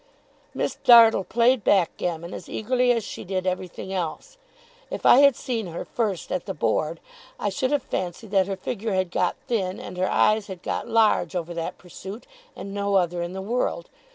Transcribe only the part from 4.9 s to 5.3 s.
I